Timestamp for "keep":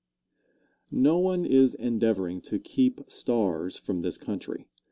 2.57-3.01